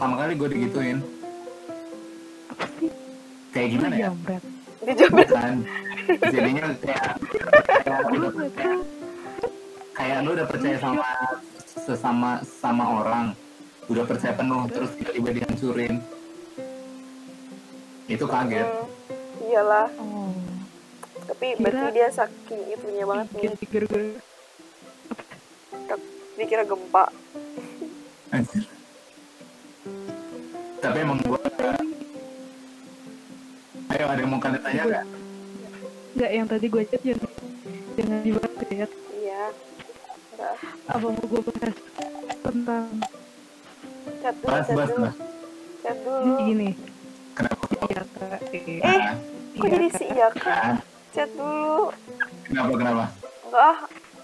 pertama 0.00 0.16
kali 0.16 0.32
gue 0.32 0.48
digituin. 0.56 0.98
Apa 2.48 2.64
sih? 2.80 2.88
Kayak 3.52 3.68
gimana 3.76 3.94
ya? 4.00 4.08
Jawab 4.96 5.12
bukan. 5.12 5.54
Jadinya 6.24 6.66
kayak 6.80 7.08
kayak, 7.84 8.00
Lu 8.08 8.28
kayak, 8.32 8.80
kayak 9.92 10.18
lu 10.24 10.30
udah 10.32 10.46
percaya 10.48 10.76
sama 10.80 11.04
sesama 11.68 12.30
sama 12.48 12.84
orang. 13.04 13.24
Udah 13.92 14.08
percaya 14.08 14.32
penuh 14.32 14.72
terus 14.72 14.88
tiba-tiba 14.96 15.28
dihancurin. 15.36 15.94
Itu 18.08 18.24
kaget. 18.24 18.68
Hmm, 18.72 19.44
iyalah. 19.52 19.88
Oh. 20.00 20.32
Tapi 21.28 21.60
Kira- 21.60 21.60
berarti 21.60 21.88
dia 21.92 22.08
saking 22.08 22.60
itunya 22.72 23.04
banget 23.04 23.28
nih. 23.36 23.52
Gara-gara 23.68 24.08
dikira 26.40 26.64
gempa. 26.64 27.04
Anjir. 28.32 28.69
Tapi 30.90 31.06
emang 31.06 31.22
gua 31.22 31.38
ayo 33.94 34.04
ada 34.10 34.18
yang 34.18 34.30
mau 34.34 34.42
kalian 34.42 34.58
tanya 34.58 34.82
nggak? 34.90 35.04
Nggak 36.18 36.30
yang 36.34 36.46
tadi 36.50 36.66
gue 36.66 36.82
chat 36.90 37.00
jangan 37.06 37.30
jangan 37.94 38.18
dibahas 38.26 38.54
ya 38.74 38.88
iya. 39.14 39.44
Apa 40.90 41.06
mau 41.06 41.24
gue 41.30 41.40
bahas 41.46 41.76
tentang 42.42 42.84
chat 44.18 44.34
dulu 44.34 44.50
bahas 44.50 44.66
chat 44.66 44.74
bahas 44.74 44.90
dulu. 44.90 45.02
bahas. 45.06 45.16
Chat 45.78 45.96
dulu. 46.02 46.34
Gini. 46.42 46.70
Kenapa? 47.38 47.62
Ya 47.86 48.02
kak 48.10 48.40
eh, 48.50 48.82
Eh, 48.82 49.02
kok 49.62 49.66
jadi 49.70 49.88
si 49.94 50.04
iya 50.10 50.28
kan? 50.34 50.74
chat 51.14 51.30
dulu. 51.38 51.94
Kenapa 52.50 52.72
kenapa? 52.74 53.04
Enggak 53.46 53.74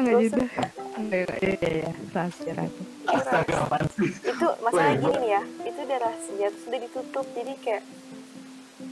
enggak 0.00 0.16
ya 0.48 0.83
ya 0.94 1.26
ya 1.58 1.90
rahasia 2.14 2.52
rahasia. 2.54 2.86
Astaga 3.10 3.54
apaan 3.66 3.86
sih? 3.98 4.10
Itu 4.14 4.48
masalah 4.62 4.94
gini 4.94 5.16
nih 5.18 5.30
ya 5.34 5.42
itu 5.66 5.78
udah 5.82 5.98
rahasia 5.98 6.46
terus 6.54 6.64
udah 6.70 6.80
ditutup 6.86 7.26
jadi 7.34 7.54
kayak 7.58 7.82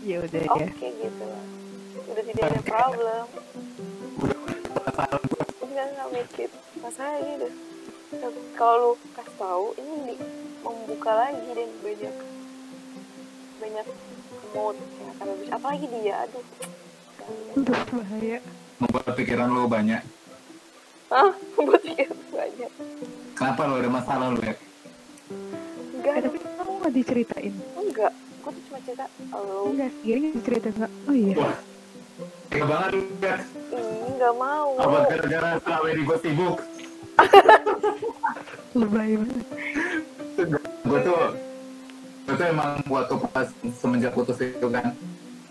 ya 0.03 0.17
udah 0.19 0.43
oke 0.51 0.67
ya 0.83 0.91
gitu 0.99 1.25
udah 2.11 2.25
tidak 2.27 2.45
ada 2.51 2.61
problem. 2.67 3.25
Udah 4.19 4.39
penasaran 4.75 5.23
gua. 5.31 5.45
Enggak 5.63 5.87
enggak 5.95 6.09
make 6.11 6.39
it. 6.43 6.53
Masalah 6.83 7.15
ini 7.23 7.33
udah. 7.39 7.53
Kalau 8.59 8.77
lu 8.77 8.91
kasih 9.17 9.37
tahu 9.41 9.67
ini 9.81 9.95
di, 10.13 10.15
membuka 10.61 11.13
lagi 11.17 11.49
dan 11.55 11.71
banyak 11.81 12.17
banyak 13.63 13.87
mood 14.53 14.77
yang 14.77 15.09
akan 15.17 15.27
lebih 15.33 15.49
apalagi 15.55 15.87
dia 15.89 16.15
aduh. 16.27 16.47
Udah 17.57 17.81
bahaya. 17.95 18.39
Membuat 18.83 19.15
pikiran 19.15 19.49
lu 19.55 19.71
banyak 19.71 20.03
ah 21.13 21.33
buat 21.61 21.83
pikir 21.85 22.09
banyak. 22.33 22.71
Kenapa 23.37 23.61
lu 23.69 23.75
ada 23.77 23.91
masalah 23.93 24.27
lu 24.33 24.41
ya 24.41 24.57
enggak 25.93 26.19
tapi 26.27 26.39
kamu 26.43 26.73
nggak 26.83 26.95
diceritain? 26.97 27.55
Enggak. 27.79 28.13
Gue 28.43 28.51
tuh 28.51 28.63
cuma 28.67 28.79
cerita 28.83 29.07
lo 29.31 29.71
enggak 29.71 29.91
gini 30.01 30.19
nggak 30.19 30.35
diceritain 30.41 30.75
nggak? 30.81 30.93
Oh 31.07 31.15
iya. 31.15 31.35
Wah 31.37 31.57
tega 32.53 32.65
banget 32.69 32.91
ya 33.21 33.37
ini 33.73 34.09
nggak 34.17 34.35
mau. 34.41 34.69
Apa 34.81 34.97
gara-gara 35.09 35.51
selama 35.61 35.87
ini 35.93 36.03
gua 36.03 36.19
sibuk? 36.21 36.57
Lebay 38.81 39.11
banget. 39.21 39.47
Gue 40.83 40.99
tuh 41.05 41.21
gue 42.23 42.35
tuh 42.39 42.47
emang 42.49 42.81
buat 42.89 43.05
tuh 43.13 43.21
pas 43.29 43.49
semenjak 43.77 44.17
putus 44.17 44.41
itu 44.41 44.69
kan. 44.73 44.97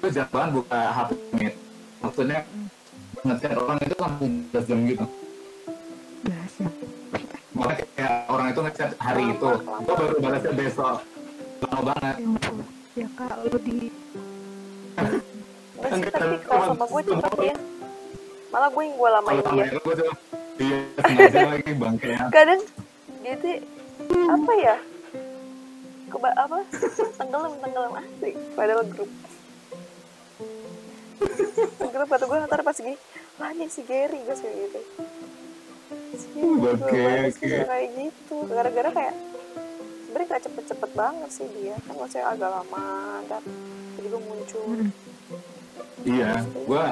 Gue 0.01 0.09
jarang 0.09 0.33
banget 0.33 0.49
buka 0.57 0.79
HP 0.89 1.09
meet. 1.37 1.55
Maksudnya 2.01 2.39
ngechat 3.21 3.53
orang 3.53 3.77
itu 3.85 3.95
kan 3.95 4.11
11 4.17 4.65
jam 4.65 4.79
gitu 4.89 5.05
makanya 7.51 7.85
kayak 7.95 8.13
orang 8.31 8.47
itu 8.49 8.59
ngechat 8.63 8.91
hari 8.97 9.23
itu. 9.33 9.49
Gue 9.61 9.95
baru 9.95 10.15
balasnya 10.23 10.53
besok. 10.55 10.97
Lama 11.61 11.81
banget. 11.93 12.15
Ya 12.17 13.05
ya 13.05 13.07
kak 13.15 13.33
lu 13.47 13.57
di 13.63 13.77
Enggak 15.81 15.97
sih, 15.97 16.11
tapi 16.13 16.35
kalau 16.45 16.63
sama 16.73 16.85
gue 16.85 17.01
cepet 17.09 17.33
ya. 17.41 17.55
Malah 18.51 18.69
gue 18.69 18.83
yang 18.83 18.95
gue 18.95 19.09
lamain 19.09 19.41
dia. 19.41 19.65
iya 20.61 20.77
sengaja 21.01 21.39
lagi 21.57 21.73
bangkainya 21.73 22.29
kadang 22.29 22.61
dia 23.25 23.33
tuh 23.41 23.57
apa 24.29 24.51
ya? 24.61 24.75
Keba 26.11 26.29
apa? 26.37 26.57
Tenggelam 27.17 27.53
tenggelam 27.63 27.93
asik. 27.97 28.35
Padahal 28.53 28.83
grup. 28.85 29.09
Grup 31.81 32.07
kata 32.11 32.23
gue 32.29 32.37
ntar 32.45 32.61
pas 32.61 32.77
gini 32.77 32.93
lah 33.41 33.49
ini 33.57 33.65
si 33.73 33.81
Gary 33.81 34.21
gue 34.21 34.35
kayak 34.37 34.55
gitu 34.69 34.81
Oke, 36.11 37.03
oke. 37.31 37.39
gue 37.39 37.63
kayak 37.63 37.87
gitu. 37.95 38.35
Gara-gara 38.51 38.89
kayak 38.91 39.13
sebenernya 40.03 40.27
gak 40.27 40.43
cepet-cepet 40.43 40.91
banget 40.91 41.29
sih 41.31 41.47
dia. 41.55 41.75
Kan 41.87 41.95
maksudnya 41.95 42.25
agak 42.27 42.49
lama 42.51 42.87
dan 43.31 43.43
tiba-tiba 43.95 44.19
muncul. 44.19 44.65
Hmm. 44.67 44.91
iya 46.01 46.33
gue 46.49 46.85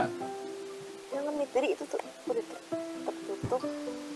yang 1.09 1.23
ngemit 1.25 1.49
jadi 1.49 1.67
itu 1.73 1.83
tuh 1.89 1.97
udah 2.29 2.43
ter- 2.45 2.65
tertutup. 3.09 3.61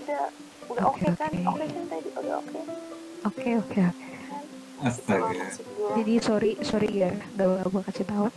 Udah 0.05 0.23
udah 0.69 0.83
oke 0.85 1.01
Oke, 1.01 1.17
kan? 1.17 1.31
oke. 1.33 1.49
oke 1.49 1.65
kan 1.65 1.85
tadi? 1.89 2.09
Udah 2.13 2.33
oke? 2.37 2.59
Oke 3.25 3.49
oke 3.57 3.79
oke. 3.81 4.05
Astaga. 4.83 5.45
jadi 5.97 6.13
sorry 6.21 6.51
sorry 6.61 6.89
ya. 6.93 7.11
Gak 7.33 7.65
gue 7.65 7.81
kasih 7.89 8.05
tahu. 8.05 8.27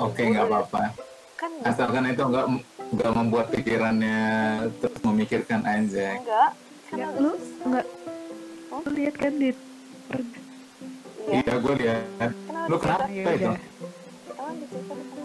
Oke 0.00 0.22
nggak 0.24 0.46
apa-apa 0.48 1.09
kan 1.40 1.52
asalkan 1.64 2.04
itu 2.12 2.20
nggak 2.20 2.46
nggak 3.00 3.10
membuat 3.16 3.46
pikirannya 3.48 4.20
terus 4.76 5.00
memikirkan 5.00 5.64
aja 5.64 6.20
enggak. 6.20 6.50
Ya 6.92 7.06
lu 7.16 7.32
selesai. 7.32 7.64
nggak 7.64 7.86
Oh. 8.70 8.86
lu 8.86 8.90
lihat 8.94 9.14
kan 9.18 9.32
di 9.34 9.50
iya. 11.26 11.40
Iya 11.42 11.54
gue 11.58 11.74
lihat. 11.80 12.04
Kan 12.20 12.30
lu 12.68 12.76
kenapa 12.76 13.06
ya 13.08 13.24
itu? 13.24 13.48
udah. 13.48 13.58
Kan 14.36 14.54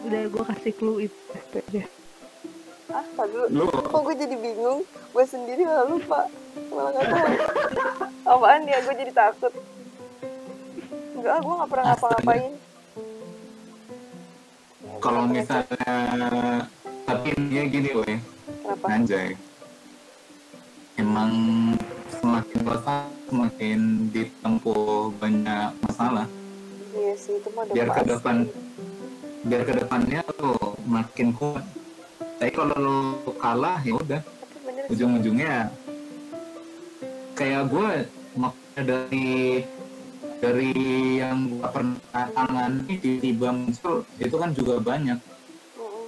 udah 0.07 0.21
gue 0.31 0.43
kasih 0.55 0.73
clue 0.79 0.99
itu 1.11 1.35
aja. 1.51 1.83
Ah 2.95 3.05
dulu 3.27 3.45
lu 3.51 3.65
kok 3.69 3.99
gue 4.07 4.15
jadi 4.15 4.35
bingung? 4.39 4.79
Gue 5.11 5.25
sendiri 5.27 5.61
malah 5.67 5.85
lupa. 5.85 6.31
Malah 6.71 6.89
nggak 6.95 7.05
tahu. 7.11 7.33
Apaan 8.39 8.63
ya 8.65 8.77
gue 8.81 8.95
jadi 9.03 9.11
takut. 9.11 9.53
Enggak 11.11 11.37
gue 11.43 11.53
nggak 11.59 11.69
pernah 11.69 11.85
ngapa-ngapain. 11.91 12.53
Ya, 12.55 12.64
kalau 15.05 15.29
misalnya 15.29 15.93
tapi 17.05 17.27
intinya 17.37 17.63
gini 17.69 17.89
weh. 17.93 18.17
Cek. 18.17 18.17
kenapa? 18.65 18.85
Anjay. 18.89 19.29
Emang 20.97 21.31
semakin 22.09 22.57
dewasa 22.65 22.93
semakin 23.29 23.79
ditempuh 24.09 25.13
banyak 25.21 25.69
masalah. 25.85 26.25
Iya 26.97 27.13
sih 27.21 27.37
itu 27.37 27.49
mah 27.53 27.69
biar 27.69 27.87
ke 27.93 28.01
depan 28.09 28.35
biar 29.45 29.61
ke 29.61 29.73
depannya 29.77 30.21
lo 30.41 30.73
makin 30.89 31.29
kuat. 31.37 31.65
Tapi 32.41 32.51
kalau 32.57 32.75
lo 32.81 32.97
kalah 33.37 33.77
ya 33.85 33.93
udah. 34.01 34.21
Ujung-ujungnya 34.89 35.69
kayak 37.37 37.69
gue 37.69 38.09
makanya 38.33 38.81
dari 38.81 39.61
dari 40.45 40.69
yang 41.17 41.49
gue 41.49 41.65
pernah 41.65 41.97
tangani 42.29 42.93
tiba-tiba 42.95 43.49
muncul 43.49 43.95
itu 44.15 44.35
kan 44.35 44.49
juga 44.53 44.77
banyak. 44.77 45.17
Mm-mm. 45.17 46.05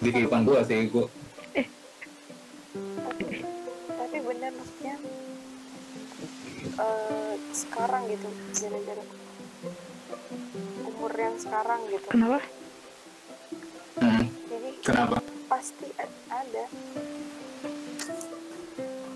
di 0.00 0.08
kehidupan 0.10 0.42
gue 0.42 0.58
sih 0.64 0.88
gue 0.88 1.06
tapi 3.00 3.46
tapi 3.86 4.16
bener 4.18 4.50
maksudnya 4.50 4.94
eh, 6.74 7.34
sekarang 7.52 8.02
gitu 8.08 8.28
gara-gara 8.58 9.04
umur 10.82 11.12
yang 11.14 11.36
sekarang 11.36 11.80
gitu. 11.86 12.08
Kenapa? 12.08 12.38
Hmm, 13.96 14.24
jadi 14.46 14.70
kenapa? 14.82 15.16
pasti 15.46 15.88
ada. 16.28 16.64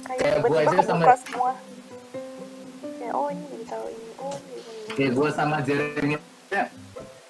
Kayak 0.04 0.20
Kayak 0.20 0.36
gua 0.40 0.48
tiba-tiba 0.52 0.70
aja 0.70 0.82
sama- 0.84 1.16
semua 1.18 1.52
oh 3.14 3.30
ini 3.30 3.44
jadi 3.46 3.64
tahu 3.70 3.84
ini 3.86 4.08
oh 4.18 4.34
ini 4.34 4.60
kayak 4.94 5.12
gue 5.14 5.28
sama 5.30 5.56
Jeremy 5.62 6.14
ya, 6.50 6.64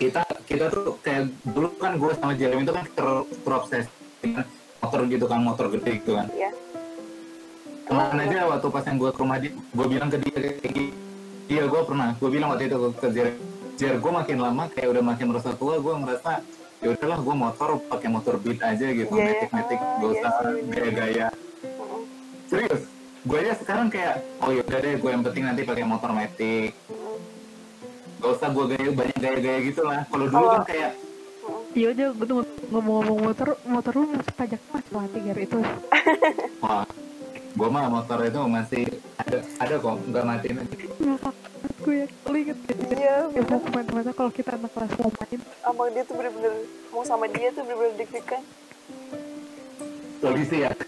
kita 0.00 0.20
kita 0.44 0.64
tuh 0.68 0.96
kayak 1.00 1.22
dulu 1.44 1.68
kan 1.76 1.92
gue 2.00 2.12
sama 2.16 2.32
Jeremy 2.34 2.62
itu 2.64 2.72
kan 2.72 2.84
ter 2.88 3.06
terobsesi 3.44 3.92
dengan 4.20 4.44
motor 4.80 5.00
gitu 5.04 5.24
kan 5.24 5.40
motor 5.40 5.66
gede 5.70 5.92
gitu 6.00 6.12
kan. 6.16 6.26
Ya 6.32 6.50
kemarin 7.84 8.16
aja 8.24 8.48
waktu 8.48 8.66
pas 8.72 8.84
yang 8.88 8.96
gue 8.96 9.10
ke 9.12 9.20
rumah 9.20 9.36
dia 9.36 9.52
gue 9.52 9.86
bilang 9.86 10.08
ke 10.08 10.16
dia 10.24 10.32
kayak 10.32 10.92
iya 11.46 11.62
gue 11.68 11.80
pernah. 11.84 12.08
Gue 12.16 12.28
bilang 12.32 12.48
waktu 12.52 12.64
itu 12.68 12.76
ke 12.96 13.08
Jer 13.12 13.28
Jer 13.76 13.94
gue 14.00 14.12
makin 14.12 14.36
lama 14.40 14.64
kayak 14.72 14.88
udah 14.88 15.02
makin 15.04 15.26
merasa 15.28 15.52
tua 15.52 15.76
gue 15.76 15.92
ngerasa 15.92 16.30
ya 16.80 16.88
udahlah 16.92 17.18
gue 17.20 17.34
motor 17.36 17.68
pakai 17.88 18.08
motor 18.08 18.34
beat 18.40 18.60
aja 18.60 18.86
gitu 18.88 19.08
Iya, 19.12 19.20
iya. 19.20 19.28
metik 19.28 19.50
metik 19.52 19.78
Ah, 19.80 19.88
gak 20.00 20.04
iya 20.04 20.20
usah 20.20 20.32
gaya-gaya. 20.68 21.26
Serius 22.48 22.82
gue 23.24 23.36
aja 23.40 23.56
sekarang 23.56 23.88
kayak 23.88 24.20
oh 24.44 24.52
ya 24.52 24.60
udah 24.60 24.78
deh 24.84 24.94
gue 25.00 25.10
yang 25.10 25.24
penting 25.24 25.44
nanti 25.48 25.64
pakai 25.64 25.84
motor 25.88 26.12
metik 26.12 26.76
gak 28.20 28.30
usah 28.36 28.48
gue 28.52 28.64
gaya 28.72 28.88
banyak 28.92 29.18
gaya-gaya 29.20 29.58
gitu 29.68 29.82
lah. 29.84 30.00
Kalau 30.08 30.26
dulu 30.28 30.46
kan 30.48 30.64
kayak 30.64 30.90
Mm-mm. 31.44 31.76
iya 31.76 31.86
udah 31.92 32.08
gue 32.16 32.26
tuh 32.28 32.36
ngomong-ngomong 32.72 33.18
motor 33.20 33.48
motor 33.68 33.92
lu 33.96 34.06
masih 34.12 34.32
pajak 34.36 34.60
mas 34.72 34.84
pelatih 34.88 35.20
gar 35.24 35.38
itu. 35.40 35.58
Wah 36.64 36.84
gue 37.54 37.68
mah 37.68 37.86
motor 37.88 38.18
itu 38.24 38.40
masih 38.44 38.84
ada 39.20 39.38
ada 39.60 39.74
kok 39.76 39.94
nggak 40.08 40.24
mati 40.24 40.48
nanti 40.52 40.74
gue 41.84 41.94
ya 42.00 42.06
lu 42.28 42.36
inget 42.40 42.58
gak 42.64 42.76
sih? 42.80 42.96
Iya 42.96 43.16
ya 43.28 43.40
mau 43.44 43.60
bener 43.60 43.60
ke 43.60 43.70
mana-mana 43.72 44.10
kalau 44.16 44.32
kita 44.32 44.50
anak 44.56 44.72
kelas 44.72 44.92
mau 45.00 45.10
main. 45.16 45.40
Abang 45.64 45.88
dia 45.92 46.02
tuh 46.04 46.14
bener-bener 46.16 46.52
mau 46.92 47.04
sama 47.04 47.24
dia 47.28 47.48
tuh 47.52 47.62
bener-bener 47.64 47.92
deg-degan. 48.04 48.42
Polisi 50.20 50.56
ya 50.64 50.72